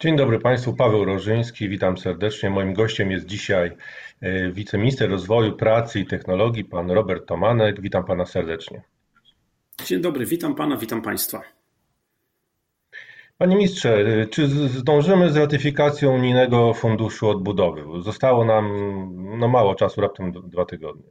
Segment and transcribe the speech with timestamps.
[0.00, 2.50] Dzień dobry Państwu, Paweł Rożyński, witam serdecznie.
[2.50, 3.76] Moim gościem jest dzisiaj
[4.20, 7.80] e, wiceminister rozwoju, pracy i technologii, pan Robert Tomanek.
[7.80, 8.82] Witam Pana serdecznie.
[9.84, 11.42] Dzień dobry, witam Pana, witam Państwa.
[13.38, 18.02] Panie ministrze, e, czy zdążymy z ratyfikacją unijnego funduszu odbudowy?
[18.02, 18.68] Zostało nam
[19.38, 21.10] no, mało czasu, raptem dwa tygodnie.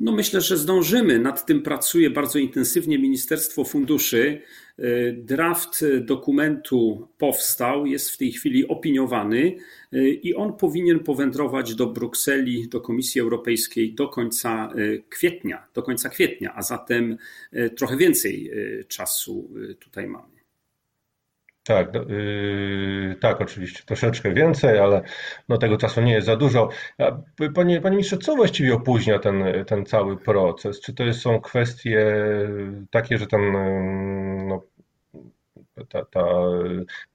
[0.00, 1.18] No myślę, że zdążymy.
[1.18, 4.42] Nad tym pracuje bardzo intensywnie Ministerstwo Funduszy.
[4.78, 9.56] E, draft dokumentu powstał, jest w tej chwili opiniowany
[9.92, 15.82] e, i on powinien powędrować do Brukseli, do Komisji Europejskiej do końca e, kwietnia, do
[15.82, 17.16] końca kwietnia, a zatem
[17.76, 18.50] trochę więcej
[18.88, 20.36] czasu tutaj mamy.
[21.66, 25.02] Tak, yy, tak, oczywiście, troszeczkę więcej, ale
[25.48, 26.68] no, tego czasu nie jest za dużo.
[27.54, 30.80] Panie, panie ministrze, co właściwie opóźnia ten, ten cały proces?
[30.80, 32.14] Czy to są kwestie
[32.90, 33.40] takie, że ten,
[35.88, 36.24] ta, ta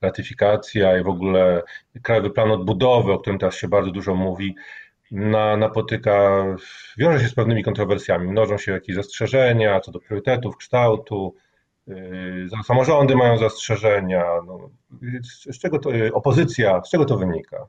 [0.01, 1.63] ratyfikacja i w ogóle
[2.01, 4.55] Krajowy Plan Odbudowy, o którym teraz się bardzo dużo mówi,
[5.11, 6.45] na, napotyka,
[6.97, 8.31] wiąże się z pewnymi kontrowersjami.
[8.31, 11.35] Mnożą się jakieś zastrzeżenia co do priorytetów, kształtu,
[11.87, 14.25] Yy, samorządy mają zastrzeżenia.
[14.45, 14.69] No,
[15.49, 17.67] z czego to, opozycja, z czego to wynika?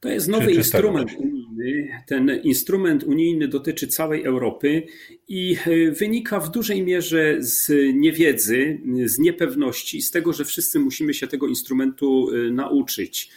[0.00, 1.10] To jest nowy czy, czy instrument
[1.56, 2.02] unijny.
[2.06, 4.82] Ten instrument unijny dotyczy całej Europy
[5.28, 11.14] i yy, wynika w dużej mierze z niewiedzy, z niepewności, z tego, że wszyscy musimy
[11.14, 13.30] się tego instrumentu nauczyć.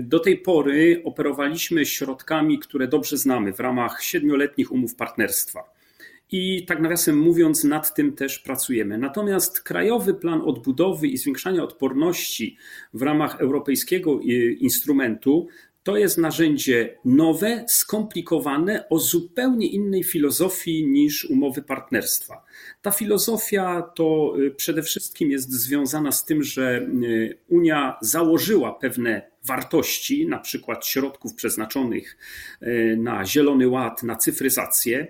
[0.00, 5.74] Do tej pory operowaliśmy środkami, które dobrze znamy w ramach siedmioletnich umów partnerstwa
[6.32, 8.98] i tak nawiasem mówiąc, nad tym też pracujemy.
[8.98, 12.56] Natomiast Krajowy Plan Odbudowy i Zwiększania Odporności
[12.94, 14.20] w ramach europejskiego
[14.58, 15.48] instrumentu
[15.84, 22.43] to jest narzędzie nowe, skomplikowane, o zupełnie innej filozofii niż umowy partnerstwa.
[22.82, 29.34] Ta filozofia to y, przede wszystkim jest związana z tym, że y, Unia założyła pewne
[29.44, 32.16] wartości, na przykład środków przeznaczonych
[32.62, 35.06] y, na Zielony Ład, na cyfryzację.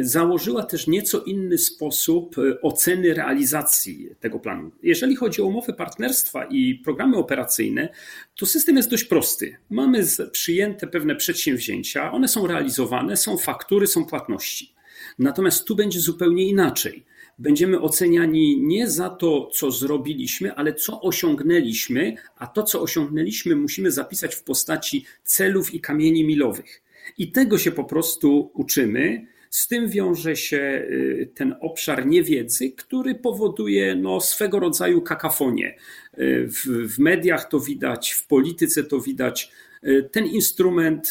[0.00, 4.70] Założyła też nieco inny sposób oceny realizacji tego planu.
[4.82, 7.88] Jeżeli chodzi o umowy partnerstwa i programy operacyjne,
[8.36, 9.56] to system jest dość prosty.
[9.70, 14.74] Mamy przyjęte pewne przedsięwzięcia, one są realizowane, są faktury, są płatności.
[15.20, 17.04] Natomiast tu będzie zupełnie inaczej.
[17.38, 23.90] Będziemy oceniani nie za to, co zrobiliśmy, ale co osiągnęliśmy, a to, co osiągnęliśmy, musimy
[23.90, 26.82] zapisać w postaci celów i kamieni milowych.
[27.18, 29.26] I tego się po prostu uczymy.
[29.50, 30.58] Z tym wiąże się
[30.90, 35.76] y, ten obszar niewiedzy, który powoduje no, swego rodzaju kakafonię.
[36.18, 39.52] Y, w, w mediach to widać, w polityce to widać.
[39.84, 41.10] Y, ten instrument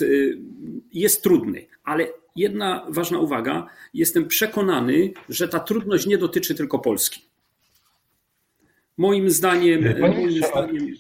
[0.94, 3.68] jest trudny, ale jedna ważna uwaga.
[3.94, 7.22] Jestem przekonany, że ta trudność nie dotyczy tylko Polski.
[8.98, 10.00] Moim zdaniem.
[10.00, 10.96] Moim zdaniem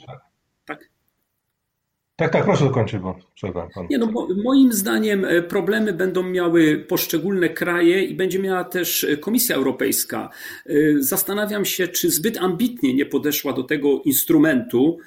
[2.19, 7.49] tak, tak, proszę dokończyć, bo przerwałem Nie, no, moim zdaniem e, problemy będą miały poszczególne
[7.49, 10.29] kraje i będzie miała też e, Komisja Europejska.
[10.65, 14.97] E, zastanawiam się, czy zbyt ambitnie nie podeszła do tego instrumentu,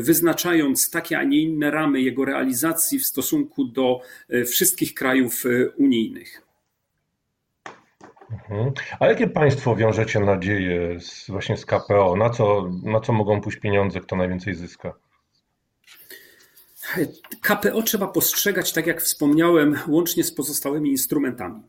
[0.00, 4.00] wyznaczając takie, a nie inne ramy jego realizacji w stosunku do
[4.44, 5.44] wszystkich krajów
[5.76, 6.42] unijnych.
[8.30, 8.72] Mhm.
[9.00, 12.16] A jakie państwo wiążecie nadzieje z, właśnie z KPO?
[12.16, 14.92] Na co, na co mogą pójść pieniądze, kto najwięcej zyska?
[17.40, 21.62] KPO trzeba postrzegać, tak jak wspomniałem, łącznie z pozostałymi instrumentami.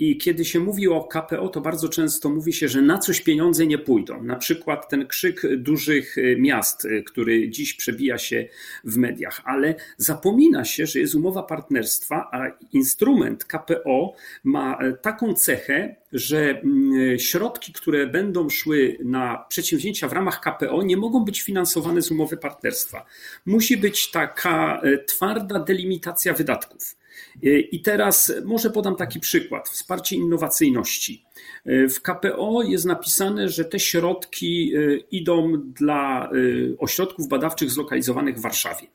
[0.00, 3.66] I kiedy się mówi o KPO, to bardzo często mówi się, że na coś pieniądze
[3.66, 4.22] nie pójdą.
[4.22, 8.48] Na przykład ten krzyk dużych miast, który dziś przebija się
[8.84, 15.96] w mediach, ale zapomina się, że jest umowa partnerstwa, a instrument KPO ma taką cechę,
[16.12, 22.02] że mm, środki, które będą szły na przedsięwzięcia w ramach KPO, nie mogą być finansowane
[22.02, 23.06] z umowy partnerstwa.
[23.46, 26.99] Musi być taka e, twarda delimitacja wydatków.
[27.42, 31.24] I teraz może podam taki przykład: wsparcie innowacyjności.
[31.66, 36.30] W KPO jest napisane, że te środki e, idą dla
[36.78, 38.86] ośrodków badawczych zlokalizowanych w Warszawie.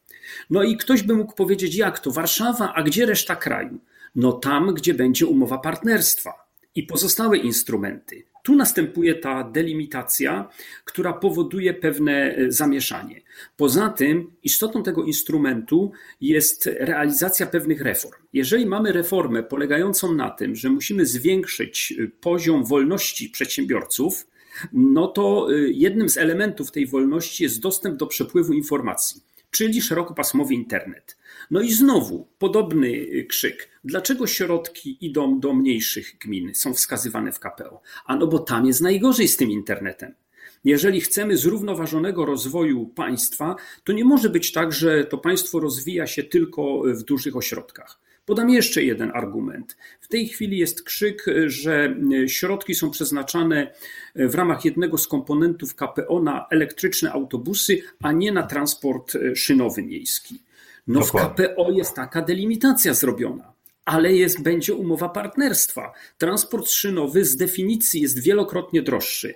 [0.50, 3.79] No i ktoś by mógł powiedzieć, jak to Warszawa, a gdzie reszta kraju?
[4.15, 6.33] No tam, gdzie będzie umowa partnerstwa
[6.75, 8.23] i pozostałe instrumenty.
[8.45, 10.50] Tu następuje ta delimitacja,
[10.86, 13.21] która powoduje pewne e, zamieszanie.
[13.57, 18.21] Poza tym, istotą tego instrumentu jest realizacja pewnych reform.
[18.33, 24.27] Jeżeli mamy reformę polegającą na tym, że musimy zwiększyć e, poziom wolności przedsiębiorców,
[24.74, 29.21] no to e, jednym z elementów tej wolności jest dostęp do przepływu informacji,
[29.56, 31.18] czyli szerokopasmowy internet.
[31.52, 33.69] No i znowu podobny krzyk.
[33.84, 37.81] Dlaczego środki idą do mniejszych gmin, są wskazywane w KPO?
[38.06, 40.13] A no bo tam jest najgorzej z tym internetem.
[40.63, 46.24] Jeżeli chcemy zrównoważonego rozwoju państwa, to nie może być tak, że to państwo rozwija się
[46.24, 48.00] tylko w dużych ośrodkach.
[48.25, 49.77] Podam jeszcze jeden argument.
[50.01, 51.95] W tej chwili jest krzyk, że
[52.27, 53.72] środki są przeznaczane
[54.16, 60.39] w ramach jednego z komponentów KPO na elektryczne autobusy, a nie na transport szynowy miejski.
[60.88, 63.56] No w KPO jest taka delimitacja zrobiona
[63.86, 65.94] ale jest, będzie umowa partnerstwa.
[66.18, 69.33] Transport szynowy z definicji jest wielokrotnie droższy.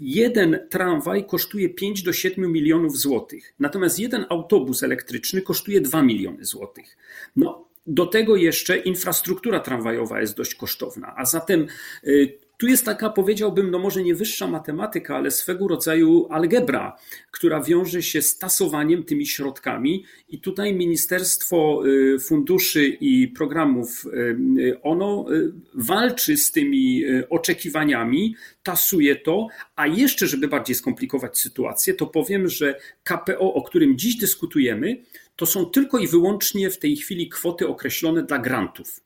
[0.00, 6.44] Jeden tramwaj kosztuje 5 do 7 milionów złotych, natomiast jeden autobus elektryczny kosztuje 2 miliony
[6.44, 6.96] złotych.
[7.36, 11.66] No, do tego jeszcze infrastruktura tramwajowa jest dość kosztowna, a zatem
[12.04, 16.96] y, tu jest taka, powiedziałbym, no może nie wyższa matematyka, ale swego rodzaju algebra,
[17.30, 20.04] która wiąże się z tasowaniem tymi środkami.
[20.28, 25.26] I tutaj Ministerstwo y, Funduszy i Programów, y, ono
[25.74, 32.80] walczy z tymi oczekiwaniami, tasuje to, a jeszcze, żeby bardziej skomplikować sytuację, to powiem, że
[33.04, 34.96] KPO, o którym dziś dyskutujemy,
[35.36, 39.00] to są tylko i wyłącznie w tej chwili kwoty określone dla grantów.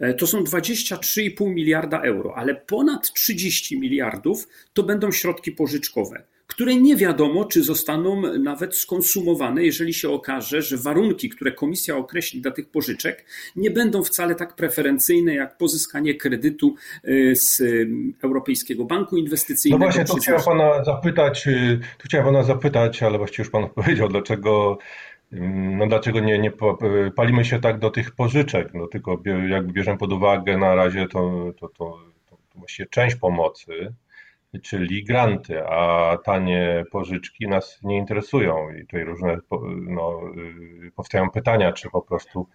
[0.00, 6.74] E, to są 23,5 miliarda euro, ale ponad 30 miliardów to będą środki pożyczkowe, które
[6.76, 12.50] nie wiadomo, czy zostaną nawet skonsumowane, jeżeli się okaże, że warunki, które komisja określi dla
[12.50, 13.24] tych pożyczek,
[13.56, 16.74] nie będą wcale tak preferencyjne jak pozyskanie kredytu
[17.04, 17.62] e, z
[18.22, 19.84] Europejskiego Banku Inwestycyjnego.
[19.84, 21.44] No właśnie, tu chciałem pana zapytać,
[21.98, 24.78] tu chciałem pana zapytać, ale właściwie już pan powiedział, dlaczego
[25.76, 26.52] no dlaczego nie, nie
[27.16, 28.74] palimy się tak do tych pożyczek?
[28.74, 31.98] No tylko jak bierzemy pod uwagę na razie to, to, to,
[32.30, 33.94] to właściwie część pomocy,
[34.62, 39.38] czyli granty, a tanie pożyczki nas nie interesują i tutaj różne
[39.76, 40.20] no,
[40.86, 42.46] y, powstają pytania, czy po prostu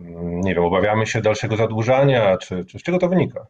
[0.00, 3.46] mm, nie wiem, obawiamy się dalszego zadłużania, czy, czy z czego to wynika?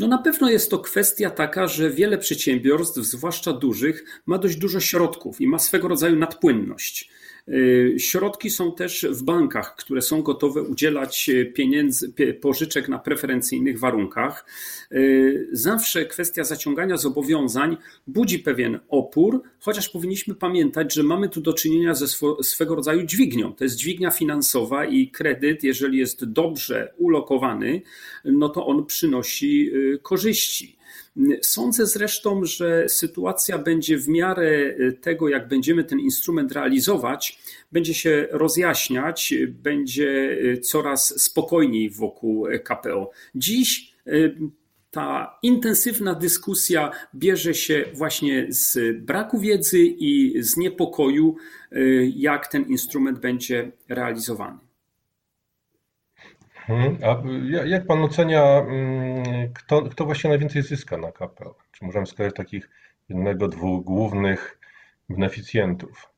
[0.00, 4.80] No na pewno jest to kwestia taka, że wiele przedsiębiorstw, zwłaszcza dużych, ma dość dużo
[4.80, 7.10] środków i ma swego rodzaju nadpłynność.
[7.50, 14.46] Y, środki są też w bankach, które są gotowe udzielać pieniędzy, pożyczek na preferencyjnych warunkach.
[14.92, 17.76] Y, zawsze kwestia zaciągania zobowiązań
[18.06, 22.06] budzi pewien opór, chociaż powinniśmy pamiętać, że mamy tu do czynienia ze
[22.42, 23.52] swego rodzaju dźwignią.
[23.52, 27.82] To jest dźwignia finansowa i kredyt, jeżeli jest dobrze ulokowany,
[28.24, 30.79] no to on przynosi y, korzyści.
[31.42, 37.38] Sądzę zresztą, że sytuacja będzie w miarę e, tego, jak będziemy ten instrument realizować,
[37.72, 43.10] będzie się rozjaśniać, będzie e, coraz spokojniej wokół e, KPO.
[43.34, 43.90] Dziś
[44.90, 51.36] ta intensywna dyskusja bierze się właśnie z braku wiedzy i z niepokoju,
[52.14, 54.69] jak ten instrument będzie realizowany.
[56.68, 56.98] Mhm.
[57.04, 57.22] A
[57.66, 61.54] jak pan ocenia, mm, kto, kto właśnie najwięcej zyska na KPO?
[61.72, 62.70] Czy możemy wskazać takich
[63.08, 64.58] jednego, dwóch głównych
[65.08, 66.09] beneficjentów?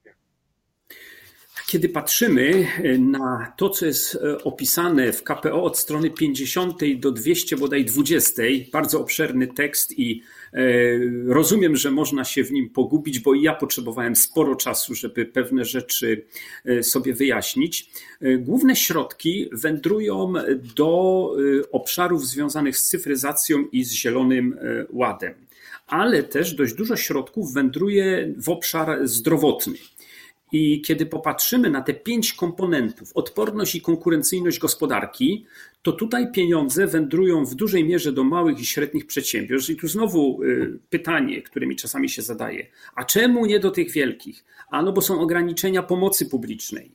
[1.67, 2.67] Kiedy patrzymy
[2.99, 8.43] na to, co jest e, opisane w KPO od strony 50 do 200 bodaj 20,
[8.73, 10.23] bardzo obszerny tekst i
[10.53, 10.63] E,
[11.27, 16.25] rozumiem, że można się w nim pogubić, bo ja potrzebowałem sporo czasu, żeby pewne rzeczy
[16.65, 17.91] e, sobie wyjaśnić.
[18.21, 20.33] E, główne środki wędrują
[20.77, 21.33] do
[21.73, 24.59] obszarów związanych z cyfryzacją i z Zielonym
[24.93, 25.35] Ładem,
[25.87, 29.75] ale też dość dużo środków wędruje w obszar zdrowotny.
[30.53, 35.47] I kiedy popatrzymy na te pięć komponentów, odporność i konkurencyjność gospodarki,
[35.83, 39.71] to tutaj pieniądze wędrują w dużej mierze do małych i średnich przedsiębiorstw.
[39.71, 43.91] I tu znowu y, pytanie, które mi czasami się zadaje: a czemu nie do tych
[43.91, 44.45] wielkich?
[44.71, 46.91] A no bo są ograniczenia pomocy publicznej.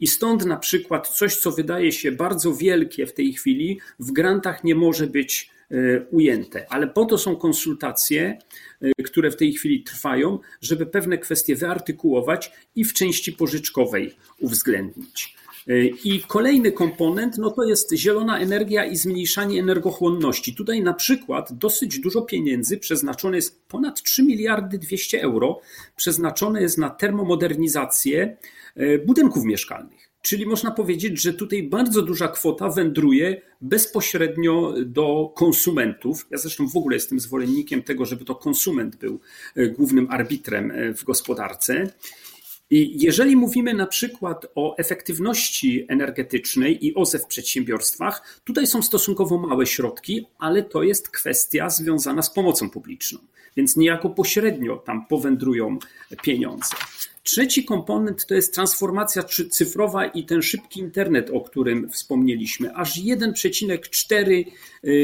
[0.00, 4.64] I stąd na przykład coś, co wydaje się bardzo wielkie w tej chwili, w grantach
[4.64, 5.50] nie może być
[6.10, 6.66] ujęte.
[6.68, 8.38] Ale po to są konsultacje,
[8.82, 15.36] y, które w tej chwili trwają, żeby pewne kwestie wyartykułować i w części pożyczkowej uwzględnić.
[16.04, 20.54] I kolejny komponent no to jest zielona energia i zmniejszanie energochłonności.
[20.54, 25.60] Tutaj na przykład dosyć dużo pieniędzy przeznaczone jest ponad 3 miliardy 200 euro
[25.96, 28.36] przeznaczone jest na termomodernizację
[29.06, 30.01] budynków mieszkalnych.
[30.22, 36.26] Czyli można powiedzieć, że tutaj bardzo duża kwota wędruje bezpośrednio do konsumentów.
[36.30, 39.20] Ja zresztą w ogóle jestem zwolennikiem tego, żeby to konsument był
[39.56, 41.90] e, głównym arbitrem e, w gospodarce.
[42.70, 49.38] I jeżeli mówimy na przykład o efektywności energetycznej i OZE w przedsiębiorstwach, tutaj są stosunkowo
[49.38, 53.18] małe środki, ale to jest kwestia związana z pomocą publiczną,
[53.56, 55.78] więc niejako pośrednio tam powędrują
[56.22, 56.76] pieniądze.
[57.22, 62.74] Trzeci komponent to jest transformacja cyfrowa i ten szybki internet, o którym wspomnieliśmy.
[62.74, 64.44] Aż 1,4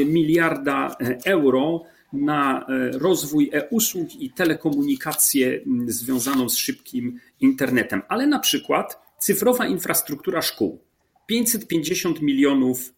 [0.05, 0.95] miliarda
[1.25, 1.83] euro
[2.13, 10.79] na rozwój e-usług i telekomunikację związaną z szybkim internetem, ale na przykład cyfrowa infrastruktura szkół
[11.27, 12.93] 550 milionów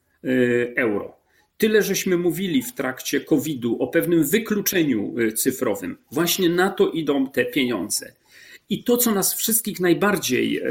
[0.76, 1.18] euro.
[1.58, 5.98] Tyle żeśmy mówili w trakcie COVID-u o pewnym wykluczeniu cyfrowym.
[6.12, 8.14] Właśnie na to idą te pieniądze.
[8.72, 10.62] I to, co nas wszystkich najbardziej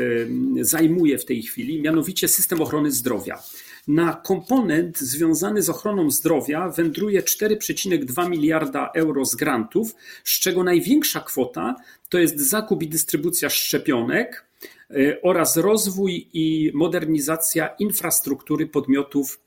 [0.60, 3.42] zajmuje w tej chwili, mianowicie system ochrony zdrowia.
[3.88, 11.20] Na komponent związany z ochroną zdrowia wędruje 4,2 miliarda euro z grantów, z czego największa
[11.20, 11.76] kwota
[12.08, 14.44] to jest zakup i dystrybucja szczepionek
[14.90, 19.40] e, oraz rozwój i modernizacja infrastruktury podmiotów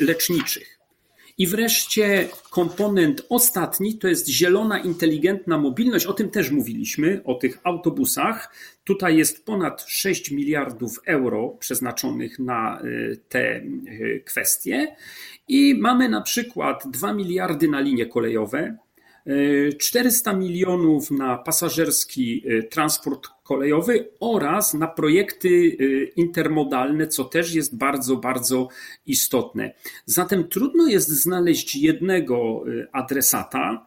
[0.00, 0.79] leczniczych.
[1.40, 6.06] I wreszcie komponent ostatni to jest zielona, inteligentna mobilność.
[6.06, 8.54] O tym też mówiliśmy, o tych autobusach.
[8.84, 14.96] Tutaj jest ponad 6 miliardów euro przeznaczonych na y, te y, kwestie.
[15.48, 18.76] I mamy na przykład 2 miliardy na linie kolejowe,
[19.78, 27.76] 400 milionów na pasażerski y, transport kolejowy oraz na projekty y, intermodalne, co też jest
[27.76, 28.68] bardzo, bardzo
[29.06, 29.74] istotne.
[30.06, 33.86] Zatem trudno jest znaleźć jednego y, adresata.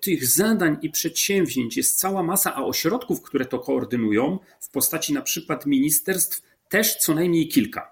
[0.00, 5.22] Tych zadań i przedsięwzięć jest cała masa, a ośrodków, które to koordynują, w postaci na
[5.22, 7.90] przykład ministerstw, też co najmniej kilka.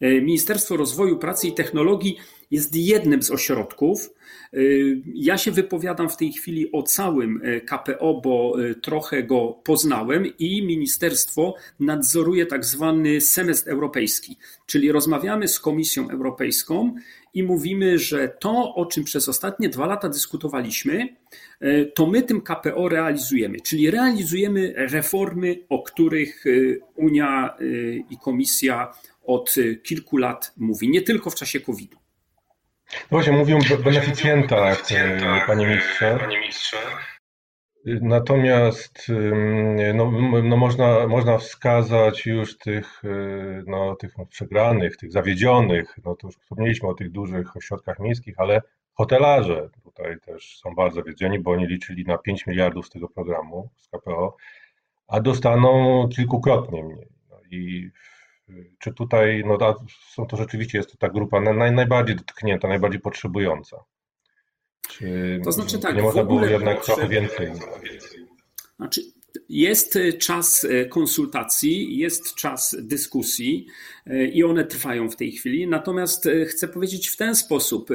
[0.00, 2.16] Ministerstwo Rozwoju, Pracy i Technologii
[2.50, 4.10] jest jednym z ośrodków.
[4.54, 9.60] Y, ja się wypowiadam w tej chwili o całym y, KPO, bo y, trochę go
[9.64, 14.36] poznałem i ministerstwo nadzoruje tak zwany semestr europejski,
[14.66, 16.94] czyli rozmawiamy z Komisją Europejską
[17.34, 21.08] i mówimy, że to, o czym przez ostatnie dwa lata dyskutowaliśmy,
[21.94, 26.44] to my tym KPO realizujemy, czyli realizujemy reformy, o których
[26.96, 27.56] Unia
[28.10, 28.92] i Komisja
[29.24, 32.03] od kilku lat mówi, nie tylko w czasie COVID-u.
[33.02, 36.18] No właśnie, mówią o beneficjentach, e, panie ministrze.
[37.86, 39.12] Natomiast
[39.94, 40.10] no,
[40.42, 43.08] no można, można wskazać już tych, e,
[43.66, 48.62] no, tych przegranych, tych zawiedzionych, no to już wspomnieliśmy o tych dużych ośrodkach miejskich, ale
[48.94, 53.70] hotelarze tutaj też są bardzo zawiedzieni, bo oni liczyli na 5 miliardów z tego programu,
[53.76, 54.36] z KPO,
[55.08, 57.08] a dostaną kilkukrotnie mniej.
[57.30, 57.90] No i
[58.78, 59.58] czy tutaj, no
[60.10, 63.76] są to rzeczywiście, jest to ta grupa naj, najbardziej dotknięta, najbardziej potrzebująca?
[64.88, 67.52] Czy to znaczy tak, nie można było jednak trochę więcej?
[68.76, 69.00] Znaczy,
[69.48, 73.66] jest czas e, konsultacji, jest czas dyskusji
[74.06, 75.66] e, i one trwają w tej chwili.
[75.66, 77.88] Natomiast chcę powiedzieć w ten sposób: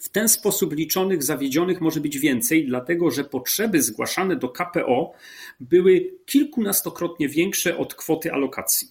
[0.00, 5.12] w ten sposób liczonych, zawiedzionych może być więcej, dlatego że potrzeby zgłaszane do KPO
[5.60, 8.88] były kilkunastokrotnie większe od kwoty alokacji.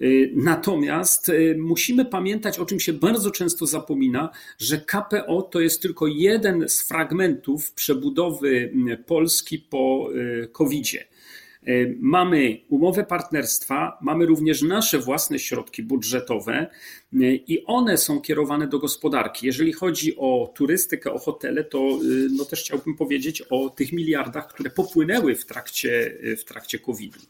[0.00, 5.82] Y, natomiast y, musimy pamiętać, o czym się bardzo często zapomina, że KPO to jest
[5.82, 8.72] tylko jeden z fragmentów przebudowy
[9.06, 11.04] Polski po y, COVID-zie.
[12.00, 16.66] Mamy umowę partnerstwa, mamy również nasze własne środki budżetowe
[17.22, 19.46] i one są kierowane do gospodarki.
[19.46, 21.98] Jeżeli chodzi o turystykę, o hotele, to
[22.36, 27.20] no też chciałbym powiedzieć o tych miliardach, które popłynęły w trakcie, w trakcie COVID-u.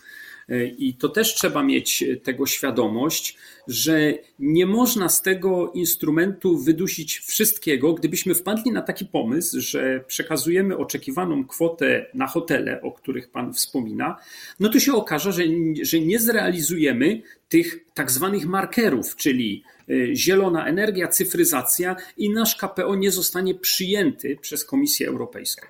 [0.78, 3.36] I to też trzeba mieć tego świadomość,
[3.66, 7.94] że nie można z tego instrumentu wydusić wszystkiego.
[7.94, 14.16] Gdybyśmy wpadli na taki pomysł, że przekazujemy oczekiwaną kwotę na hotele, o których Pan wspomina,
[14.60, 15.42] no to się okaże, że,
[15.82, 22.94] że nie zrealizujemy tych tak zwanych markerów, czyli y, zielona energia, cyfryzacja i nasz KPO
[22.94, 25.66] nie zostanie przyjęty przez Komisję Europejską.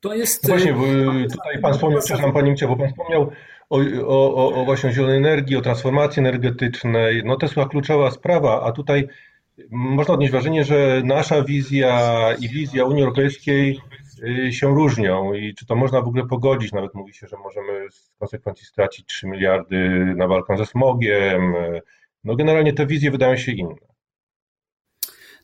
[0.00, 0.46] To jest.
[0.46, 3.30] Właśnie, y, tutaj Pan wspomniał, przepraszam Panie bo Pan wspomniał
[3.70, 7.22] o, o, o właśnie zielonej energii, o transformacji energetycznej.
[7.24, 9.08] No to jest chyba kluczowa sprawa, a tutaj
[9.70, 13.80] można odnieść wrażenie, że nasza wizja i wizja Unii Europejskiej
[14.46, 16.72] y, się różnią i czy to można w ogóle pogodzić?
[16.72, 19.78] Nawet mówi się, że możemy w konsekwencji stracić 3 miliardy
[20.16, 21.54] na walkę ze smogiem.
[22.24, 23.90] No generalnie te wizje wydają się inne.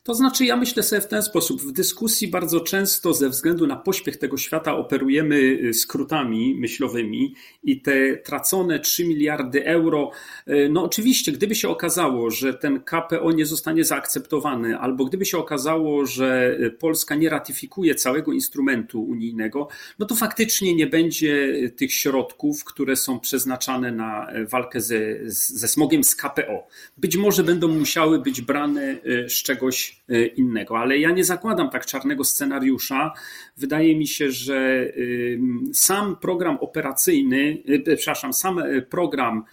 [0.07, 1.61] To znaczy, ja myślę sobie w ten sposób.
[1.61, 7.81] W dyskusji bardzo często ze względu na pośpiech tego świata operujemy y, skrótami myślowymi i
[7.81, 10.11] te tracone 3 miliardy euro,
[10.47, 15.37] y, no oczywiście, gdyby się okazało, że ten KPO nie zostanie zaakceptowany, albo gdyby się
[15.37, 19.67] okazało, że y, Polska nie ratyfikuje całego instrumentu unijnego,
[19.99, 24.99] no to faktycznie nie będzie tych środków, które są przeznaczane na walkę ze,
[25.29, 26.67] ze smogiem z KPO.
[26.97, 28.97] Być może będą musiały być brane
[29.27, 29.96] z czegoś
[30.35, 30.77] innego.
[30.77, 33.13] Ale ja nie zakładam tak czarnego scenariusza.
[33.57, 34.91] Wydaje mi się, że
[35.73, 39.43] sam program operacyjny, e, przepraszam, sam e, program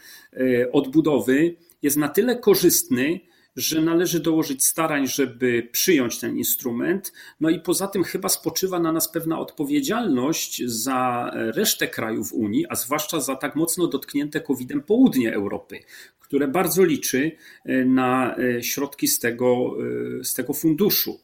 [0.72, 3.20] odbudowy jest na tyle korzystny,
[3.56, 7.12] że należy dołożyć starań, żeby przyjąć ten instrument.
[7.40, 12.74] No i poza tym chyba spoczywa na nas pewna odpowiedzialność za resztę krajów Unii, a
[12.74, 15.80] zwłaszcza za tak mocno dotknięte COVID-em południe Europy,
[16.20, 17.32] które bardzo liczy
[17.64, 19.76] e, na e, środki z tego,
[20.20, 21.20] e, z tego funduszu.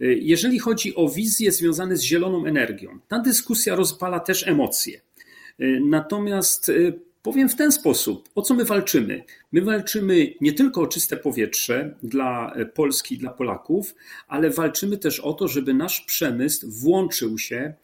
[0.00, 5.00] Jeżeli chodzi o wizje związane z zieloną energią, ta dyskusja rozpala też emocje.
[5.80, 6.70] Natomiast
[7.24, 9.24] Powiem w ten sposób, o co my walczymy?
[9.52, 13.94] My walczymy nie tylko o czyste powietrze dla Polski, dla Polaków,
[14.28, 17.74] ale walczymy też o to, żeby nasz przemysł włączył się e,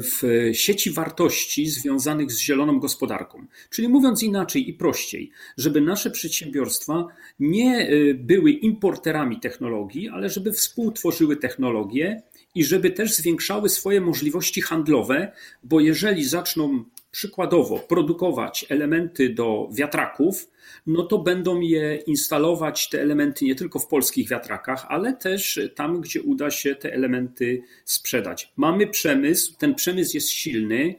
[0.00, 0.22] w
[0.52, 3.46] sieci wartości związanych z zieloną gospodarką.
[3.70, 7.06] Czyli mówiąc inaczej i prościej, żeby nasze przedsiębiorstwa
[7.40, 12.22] nie e, były importerami technologii, ale żeby współtworzyły technologie
[12.54, 15.32] i żeby też zwiększały swoje możliwości handlowe,
[15.64, 20.50] bo jeżeli zaczną przykładowo produkować elementy do wiatraków,
[20.86, 26.00] no to będą je instalować, te elementy nie tylko w polskich wiatrakach, ale też tam,
[26.00, 28.52] gdzie uda się te elementy sprzedać.
[28.56, 30.94] Mamy przemysł, ten przemysł jest silny.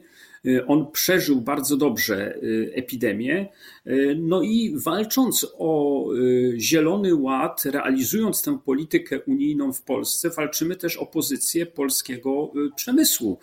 [0.66, 3.48] On przeżył bardzo dobrze y, epidemię.
[3.86, 10.76] Y, no i walcząc o y, Zielony Ład, realizując tę politykę unijną w Polsce, walczymy
[10.76, 13.38] też o pozycję polskiego przemysłu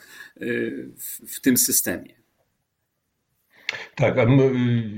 [1.27, 2.18] w tym systemie.
[3.95, 4.25] Tak, a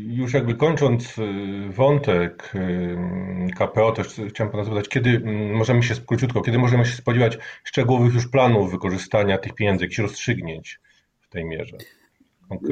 [0.07, 1.23] już jakby kończąc y,
[1.69, 5.19] wątek y, KPO, też chciałem Pana zapytać, kiedy
[5.53, 10.79] możemy się, króciutko, kiedy możemy się spodziewać szczegółowych już planów wykorzystania tych pieniędzy, jakichś rozstrzygnięć
[11.19, 11.77] w tej mierze?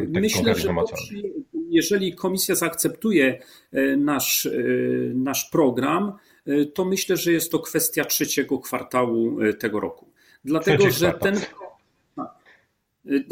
[0.07, 0.73] Myślę, że
[1.69, 3.39] jeżeli komisja zaakceptuje
[3.97, 4.49] nasz,
[5.13, 6.13] nasz program,
[6.73, 10.11] to myślę, że jest to kwestia trzeciego kwartału tego roku.
[10.45, 11.35] Dlatego, że ten,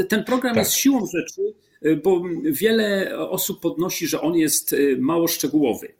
[0.09, 0.63] ten program tak.
[0.63, 1.66] jest siłą rzeczy Y,
[2.03, 5.93] bo wiele osób podnosi, że on jest y, mało szczegółowy.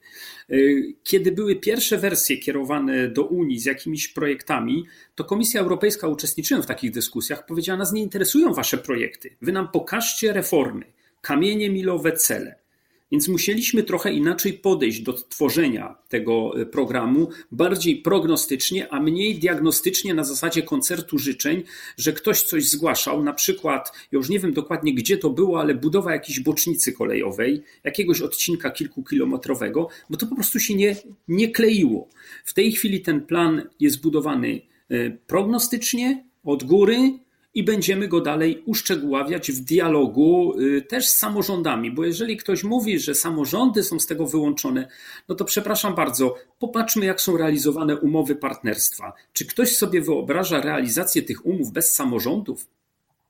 [0.52, 6.64] Y, kiedy były pierwsze wersje kierowane do Unii z jakimiś projektami, to Komisja Europejska, uczestniczyłem
[6.64, 9.36] w takich dyskusjach, powiedziała: Nas nie interesują wasze projekty.
[9.42, 10.86] Wy nam pokażcie reformy,
[11.22, 12.67] kamienie milowe, cele.
[13.12, 20.14] Więc musieliśmy trochę inaczej podejść do tworzenia tego e, programu, bardziej prognostycznie, a mniej diagnostycznie
[20.14, 21.64] na zasadzie koncertu życzeń,
[21.98, 26.12] że ktoś coś zgłaszał, na przykład, już nie wiem dokładnie gdzie to było, ale budowa
[26.14, 30.96] jakiejś bocznicy kolejowej, jakiegoś odcinka kilkukilometrowego, bo to po prostu się nie,
[31.28, 32.10] nie kleiło.
[32.46, 37.20] W tej chwili ten plan jest budowany e, prognostycznie, od góry,
[37.58, 43.00] i będziemy go dalej uszczegóławiać w dialogu y, też z samorządami, bo jeżeli ktoś mówi,
[43.00, 44.88] że samorządy są z tego wyłączone,
[45.30, 49.14] no to przepraszam bardzo, popatrzmy jak są realizowane umowy partnerstwa.
[49.34, 52.68] Czy ktoś sobie wyobraża realizację tych umów bez samorządów?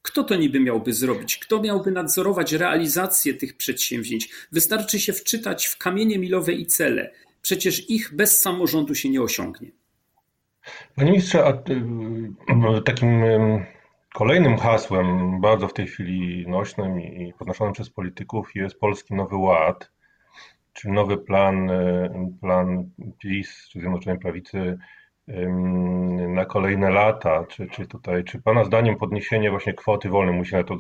[0.02, 1.38] Kto to niby miałby zrobić?
[1.38, 4.30] Kto miałby nadzorować realizację tych przedsięwzięć?
[4.52, 7.12] Wystarczy się wczytać w kamienie milowe i cele.
[7.42, 9.72] Przecież ich bez samorządu się nie osiągnie.
[10.96, 13.24] Panie ministrze, a y, takim
[14.18, 19.92] Kolejnym hasłem, bardzo w tej chwili nośnym i podnoszonym przez polityków jest Polski Nowy Ład,
[20.74, 24.78] czyli nowy plan, e, plan PiS czy Zjednoczonej Prawicy
[26.28, 27.46] na kolejne lata.
[27.50, 30.78] Czy, czy tutaj, czy Pana zdaniem podniesienie właśnie kwoty wolnej, musi na to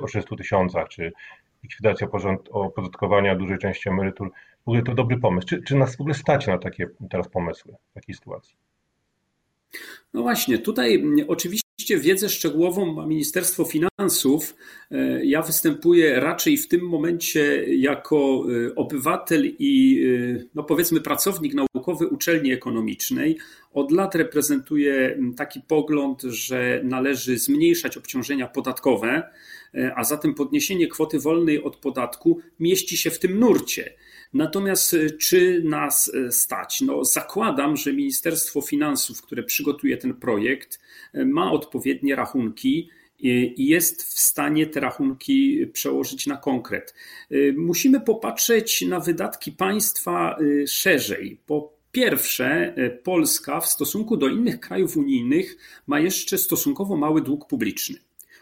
[0.00, 1.12] o 300 tysiącach, czy
[1.62, 2.08] likwidacja
[2.50, 4.30] opodatkowania dużej części emerytur,
[4.64, 5.46] w ogóle to dobry pomysł?
[5.46, 8.56] Czy, czy nas w ogóle stać na takie teraz pomysły w takiej sytuacji?
[10.14, 14.56] No właśnie, tutaj oczywiście Oczywiście wiedzę szczegółową ma Ministerstwo Finansów.
[14.90, 20.04] E, ja występuję raczej w tym momencie jako e, obywatel i
[20.38, 23.38] e, no powiedzmy pracownik naukowy uczelni ekonomicznej.
[23.72, 29.30] Od lat reprezentuję taki pogląd, że należy zmniejszać obciążenia podatkowe,
[29.96, 33.94] a zatem podniesienie kwoty wolnej od podatku mieści się w tym nurcie.
[34.34, 36.80] Natomiast y, czy nas y, stać?
[36.80, 40.80] No, zakładam, że Ministerstwo Finansów, które przygotuje ten projekt,
[41.14, 42.88] ma odpowiednie rachunki
[43.22, 46.94] i jest w stanie te rachunki przełożyć na konkret.
[47.56, 51.40] Musimy popatrzeć na wydatki państwa szerzej.
[51.92, 57.96] Pierwsze, Polska w stosunku do innych krajów unijnych ma jeszcze stosunkowo mały dług publiczny.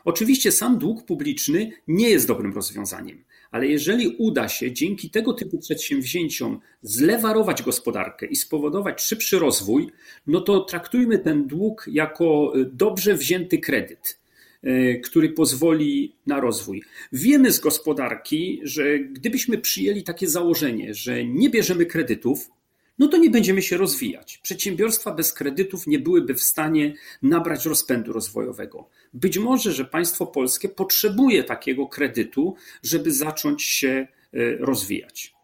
[0.04, 5.58] Oczywiście sam dług publiczny nie jest dobrym rozwiązaniem ale jeżeli uda się dzięki tego typu
[5.58, 9.90] przedsięwzięciom zlewarować gospodarkę i spowodować szybszy rozwój,
[10.26, 14.20] no to traktujmy ten dług jako e, dobrze wzięty kredyt
[14.62, 16.82] e, który pozwoli na rozwój.
[17.12, 22.50] Wiemy z gospodarki, że gdybyśmy przyjęli takie założenie, że nie bierzemy kredytów,
[22.98, 24.38] no to nie będziemy się rozwijać.
[24.38, 28.88] Przedsiębiorstwa bez kredytów nie byłyby w stanie nabrać rozpędu rozwojowego.
[29.14, 35.34] Być może, że państwo polskie potrzebuje takiego kredytu, żeby zacząć się e, rozwijać.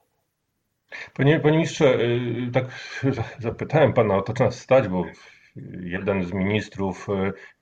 [1.14, 1.98] Panie, panie ministrze,
[2.52, 2.64] tak
[3.38, 5.04] zapytałem pana o to czas stać, bo
[5.80, 7.06] jeden z ministrów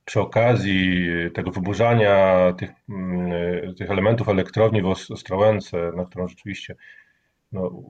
[0.04, 6.76] przy okazji tego wyburzania tych, mm, tych elementów elektrowni w Ostrołęce, na którą rzeczywiście
[7.52, 7.82] no,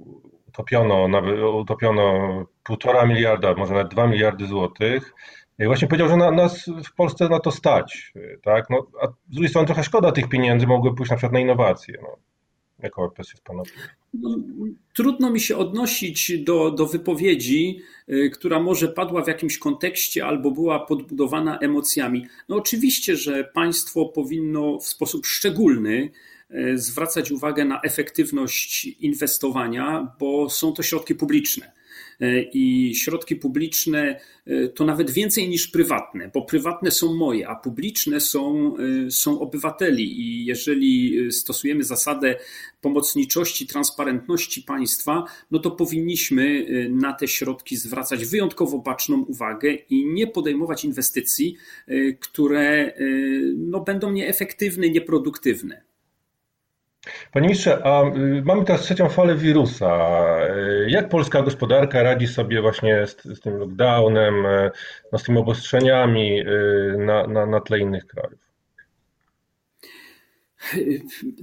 [0.53, 5.15] utopiono, nawet, utopiono półtora miliarda, może nawet dwa miliardy złotych,
[5.59, 8.12] i właśnie powiedział, że na, nas w Polsce na to stać,
[8.43, 8.71] tak?
[8.71, 11.99] No, a z drugiej strony trochę szkoda tych pieniędzy, mogły pójść na przykład na innowacje.
[12.03, 12.17] No.
[12.83, 13.62] Jaka jest Pana
[14.15, 14.37] no,
[14.95, 20.51] Trudno mi się odnosić do, do wypowiedzi, y, która może padła w jakimś kontekście albo
[20.51, 22.27] była podbudowana emocjami.
[22.49, 26.11] No oczywiście, że państwo powinno w sposób szczególny
[26.75, 31.73] zwracać uwagę na efektywność inwestowania, bo są to środki publiczne.
[32.21, 37.57] E, i środki publiczne e, to nawet więcej niż prywatne, bo prywatne są moje, a
[37.57, 40.21] publiczne są, e, są obywateli.
[40.21, 42.38] I jeżeli stosujemy zasadę
[42.81, 50.27] pomocniczości, transparentności państwa, no to powinniśmy na te środki zwracać wyjątkowo baczną uwagę i nie
[50.27, 51.57] podejmować inwestycji,
[52.21, 52.93] które
[53.57, 55.91] no, będą nieefektywne, nieproduktywne.
[57.33, 60.19] Panie ministrze, a y, mamy teraz trzecią falę wirusa.
[60.57, 64.71] Y, jak polska gospodarka radzi sobie właśnie z, z tym lockdownem, y,
[65.12, 66.45] no z tymi obostrzeniami
[66.99, 68.38] na, na, na tle innych krajów?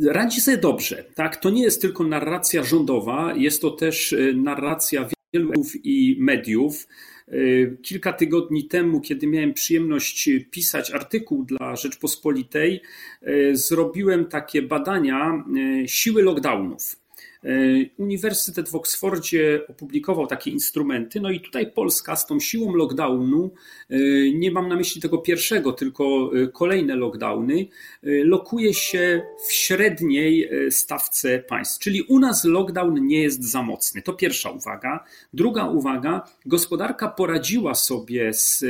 [0.07, 1.03] Radzi sobie dobrze.
[1.15, 1.37] Tak?
[1.37, 5.51] To nie jest tylko narracja rządowa, jest to też narracja wielu
[5.83, 6.87] i mediów.
[7.33, 12.81] Y, kilka tygodni temu, kiedy miałem przyjemność pisać artykuł dla Rzeczpospolitej,
[13.27, 15.43] y, zrobiłem takie badania
[15.83, 16.98] y, siły lockdownów.
[17.43, 17.49] E,
[17.97, 23.51] Uniwersytet w Oksfordzie opublikował takie instrumenty, no i tutaj Polska z tą siłą lockdownu,
[23.89, 23.97] e,
[24.33, 27.67] nie mam na myśli tego pierwszego, tylko e, kolejne lockdowny,
[28.03, 31.79] lokuje się w średniej stawce państw.
[31.79, 34.01] Czyli u nas lockdown nie jest za mocny.
[34.01, 35.03] To pierwsza uwaga.
[35.33, 38.65] Druga uwaga, gospodarka poradziła sobie z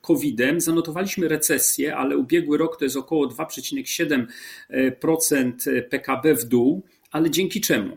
[0.00, 5.52] COVID-em, zanotowaliśmy recesję, ale ubiegły rok to jest około 2,7%
[5.90, 7.96] PKB w dół, ale dzięki czemu?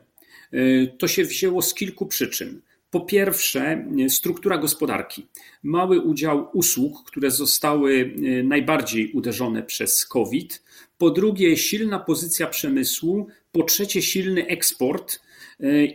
[0.54, 2.62] E, to się wzięło z kilku przyczyn.
[2.92, 5.28] Po pierwsze, struktura gospodarki.
[5.64, 10.64] Mały udział usług, które zostały e, najbardziej uderzone przez COVID.
[10.98, 13.28] Po drugie, silna pozycja przemysłu.
[13.52, 15.20] Po trzecie, silny eksport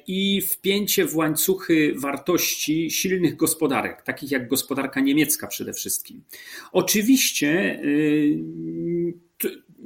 [0.07, 6.23] i wpięcie w łańcuchy wartości silnych gospodarek, takich jak gospodarka niemiecka przede wszystkim.
[6.73, 7.81] Oczywiście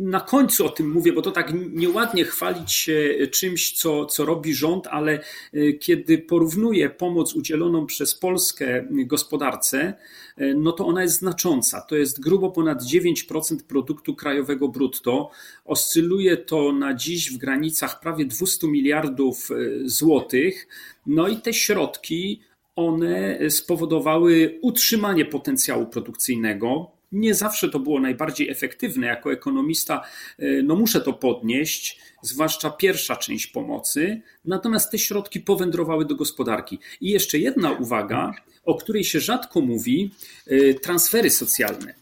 [0.02, 4.54] na końcu o tym mówię, bo to tak nieładnie chwalić się czymś, co, co robi
[4.54, 5.20] rząd, ale
[5.52, 9.94] e, kiedy porównuję pomoc udzieloną przez Polskę gospodarce,
[10.36, 11.80] e, no to ona jest znacząca.
[11.80, 15.30] To jest grubo ponad 9% produktu krajowego brutto.
[15.64, 20.68] Oscyluje to na dziś w granicach prawie 200 miliardów e, złotych.
[21.06, 22.40] No i te środki,
[22.76, 29.06] one spowodowały utrzymanie potencjału produkcyjnego, nie zawsze to było najbardziej efektywne.
[29.06, 30.02] Jako ekonomista,
[30.38, 36.78] e, no muszę to podnieść, zwłaszcza pierwsza część pomocy, natomiast te środki powędrowały do gospodarki.
[37.00, 38.32] I jeszcze jedna uwaga,
[38.64, 40.10] o której się rzadko mówi:
[40.46, 41.94] e, transfery socjalne.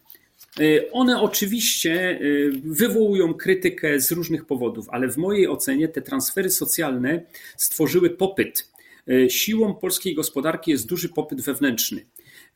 [0.61, 2.21] E, one oczywiście
[2.65, 7.23] wywołują krytykę z różnych powodów, ale w mojej ocenie te transfery socjalne
[7.57, 8.71] stworzyły popyt.
[9.29, 12.05] Siłą polskiej gospodarki jest duży popyt wewnętrzny.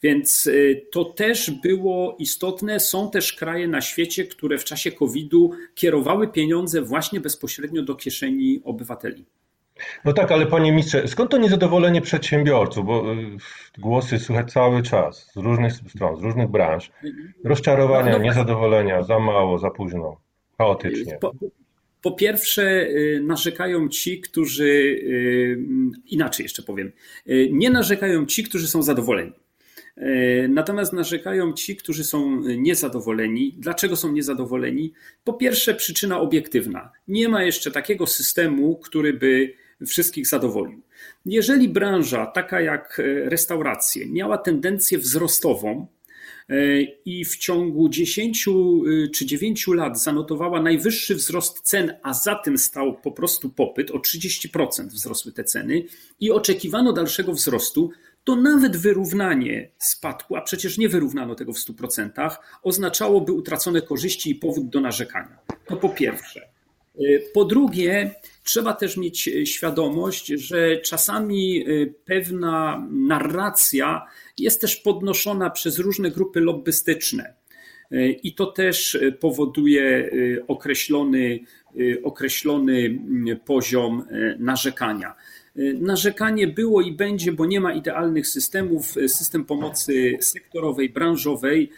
[0.03, 2.81] Więc y, to też było istotne.
[2.81, 8.61] Są też kraje na świecie, które w czasie COVID-u kierowały pieniądze właśnie bezpośrednio do kieszeni
[8.65, 9.25] obywateli.
[10.05, 12.87] No tak, ale panie ministrze, skąd to niezadowolenie przedsiębiorców?
[12.87, 13.17] Bo y,
[13.79, 16.91] głosy słychać cały czas z różnych stron, z różnych branż.
[17.45, 20.21] Rozczarowania, no, no, niezadowolenia, za mało, za późno,
[20.59, 21.19] chaotycznie.
[21.21, 21.33] Po,
[22.03, 25.01] po pierwsze, y, narzekają ci, którzy,
[26.07, 26.93] inaczej jeszcze powiem,
[27.51, 29.33] nie narzekają ci, którzy są zadowoleni.
[29.97, 33.55] E, natomiast narzekają ci, którzy są niezadowoleni.
[33.59, 34.93] Dlaczego są niezadowoleni?
[35.25, 36.93] Po pierwsze, przyczyna obiektywna.
[37.09, 39.55] Nie ma jeszcze takiego systemu, który by
[39.87, 40.83] wszystkich zadowolił.
[41.27, 45.87] Jeżeli branża, taka jak e, restauracje, miała tendencję wzrostową,
[46.49, 48.49] e, i w ciągu 10
[49.15, 53.99] czy 9 lat zanotowała najwyższy wzrost cen, a za tym stał po prostu popyt, o
[53.99, 55.85] 30% wzrosły te ceny
[56.21, 57.91] i oczekiwano dalszego wzrostu,
[58.25, 64.35] to nawet wyrównanie spadku, a przecież nie wyrównano tego w 100%, oznaczałoby utracone korzyści i
[64.35, 65.39] powód do narzekania.
[65.67, 66.55] To po pierwsze.
[67.33, 68.11] Po drugie,
[68.45, 74.07] trzeba też mieć świadomość, że czasami y, pewna narracja
[74.39, 77.35] jest też podnoszona przez różne grupy lobbystyczne.
[77.93, 81.41] Y, I to też powoduje y, określony,
[82.03, 83.01] określony
[83.45, 84.05] poziom
[84.39, 85.15] narzekania.
[85.75, 88.95] Narzekanie było i będzie, bo nie ma idealnych systemów.
[89.07, 91.71] System pomocy sektorowej, branżowej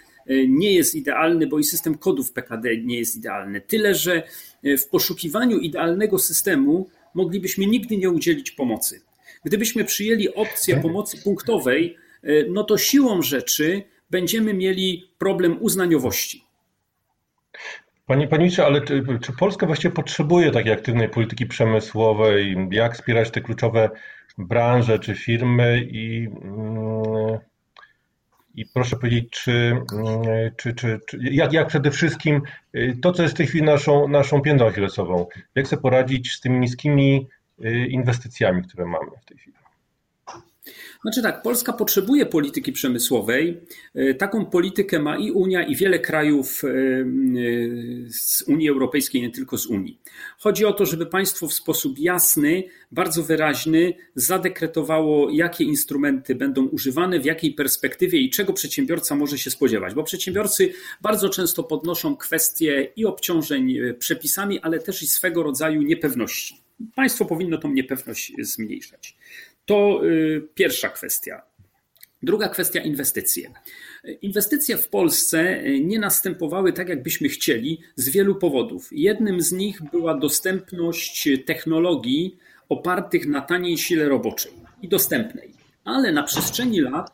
[0.48, 3.60] nie jest idealny, bo i system kodów PKD nie jest idealny.
[3.60, 4.22] Tyle, że
[4.78, 9.00] w poszukiwaniu idealnego systemu moglibyśmy nigdy nie udzielić pomocy.
[9.44, 11.96] Gdybyśmy przyjęli opcję pomocy punktowej,
[12.48, 16.44] no to siłą rzeczy będziemy mieli problem uznaniowości.
[18.06, 22.56] Panie, panie ministrze, ale czy, czy, Polska właściwie potrzebuje takiej aktywnej polityki przemysłowej?
[22.70, 23.90] Jak wspierać te kluczowe
[24.38, 25.80] branże czy firmy?
[25.90, 27.38] I, mm,
[28.54, 30.22] i proszę powiedzieć, czy, mm,
[30.56, 32.42] czy, czy, czy jak, jak przede wszystkim
[32.74, 36.40] y, to, co jest w tej chwili naszą, naszą piętą achillesową, jak sobie poradzić z
[36.40, 37.28] tymi niskimi
[37.64, 39.56] y, inwestycjami, które mamy w tej chwili?
[41.02, 43.60] Znaczy tak, Polska potrzebuje polityki przemysłowej.
[43.94, 46.72] E, taką politykę ma i Unia, i wiele krajów e, e,
[48.10, 49.98] z Unii Europejskiej, nie tylko z Unii.
[50.38, 57.20] Chodzi o to, żeby państwo w sposób jasny, bardzo wyraźny zadekretowało, jakie instrumenty będą używane,
[57.20, 59.94] w jakiej perspektywie i czego przedsiębiorca może się spodziewać.
[59.94, 66.66] Bo przedsiębiorcy bardzo często podnoszą kwestie i obciążeń przepisami, ale też i swego rodzaju niepewności.
[66.94, 69.16] Państwo powinno tą niepewność zmniejszać.
[69.66, 71.42] To y, pierwsza kwestia.
[72.22, 73.50] Druga kwestia inwestycje.
[74.22, 78.88] Inwestycje w Polsce y, nie następowały tak, jakbyśmy chcieli, z wielu powodów.
[78.92, 82.36] Jednym z nich była dostępność technologii
[82.68, 84.52] opartych na taniej sile roboczej
[84.82, 85.54] i dostępnej.
[85.84, 87.10] Ale na przestrzeni lat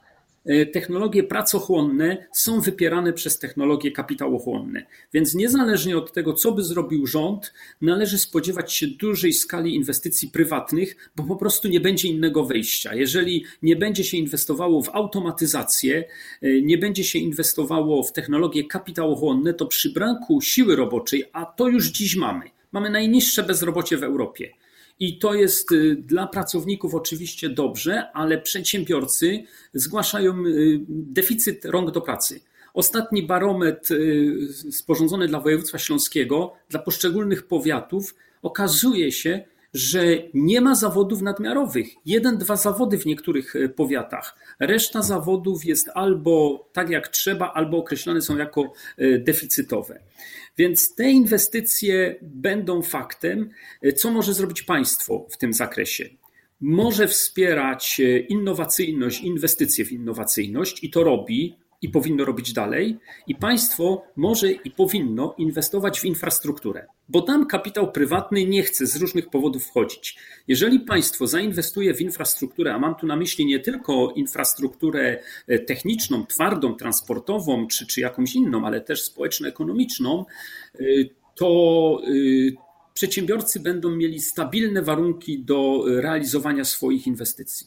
[0.72, 4.86] technologie pracochłonne są wypierane przez technologie kapitałochłonne.
[5.12, 11.10] Więc niezależnie od tego, co by zrobił rząd, należy spodziewać się dużej skali inwestycji prywatnych,
[11.16, 12.94] bo po prostu nie będzie innego wyjścia.
[12.94, 16.04] Jeżeli nie będzie się inwestowało w automatyzację,
[16.42, 21.68] e, nie będzie się inwestowało w technologie kapitałochłonne, to przy braku siły roboczej, a to
[21.68, 24.50] już dziś mamy, mamy najniższe bezrobocie w Europie.
[25.00, 32.00] I to jest y, dla pracowników oczywiście dobrze, ale przedsiębiorcy zgłaszają y, deficyt rąk do
[32.00, 32.40] pracy.
[32.74, 40.74] Ostatni barometr y, sporządzony dla województwa śląskiego, dla poszczególnych powiatów, okazuje się, że nie ma
[40.74, 41.88] zawodów nadmiarowych.
[42.06, 44.36] Jeden, dwa zawody w niektórych powiatach.
[44.60, 48.72] Reszta zawodów jest albo tak jak trzeba, albo określane są jako
[49.18, 50.00] deficytowe.
[50.58, 53.50] Więc te inwestycje będą faktem.
[53.96, 56.08] Co może zrobić państwo w tym zakresie?
[56.60, 64.02] Może wspierać innowacyjność, inwestycje w innowacyjność i to robi i powinno robić dalej, i państwo
[64.16, 69.66] może i powinno inwestować w infrastrukturę, bo tam kapitał prywatny nie chce z różnych powodów
[69.66, 70.18] wchodzić.
[70.48, 76.26] Jeżeli państwo zainwestuje w infrastrukturę, a mam tu na myśli nie tylko infrastrukturę e, techniczną,
[76.26, 80.24] twardą, transportową czy, czy jakąś inną, ale też społeczno-ekonomiczną,
[80.74, 80.84] e,
[81.34, 82.10] to e,
[82.94, 87.66] przedsiębiorcy będą mieli stabilne warunki do realizowania swoich inwestycji.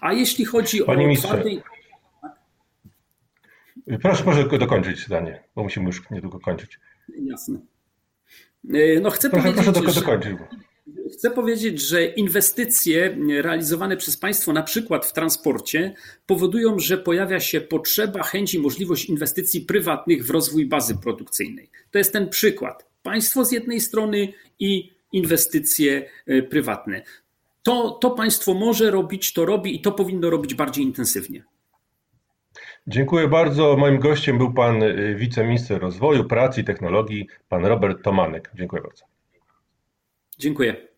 [0.00, 1.50] A jeśli chodzi Panie o twarde
[4.02, 6.80] Proszę, proszę dokończyć zdanie, bo musimy już niedługo kończyć.
[7.24, 7.60] Jasne.
[8.74, 10.36] E, no chcę proszę, powiedzieć, proszę dokończyć.
[11.12, 15.94] Chcę powiedzieć, że inwestycje realizowane przez państwo, na przykład w transporcie,
[16.26, 21.70] powodują, że pojawia się potrzeba, chęć i możliwość inwestycji prywatnych w rozwój bazy produkcyjnej.
[21.90, 22.86] To jest ten przykład.
[23.02, 27.02] Państwo z jednej strony i inwestycje e, prywatne.
[27.62, 31.44] To, to państwo może robić, to robi i to powinno robić bardziej intensywnie.
[32.86, 33.76] Dziękuję bardzo.
[33.76, 38.50] Moim gościem był pan y, wiceminister rozwoju, pracy i technologii, pan Robert Tomanek.
[38.54, 39.04] Dziękuję bardzo.
[40.38, 40.91] Dziękuję.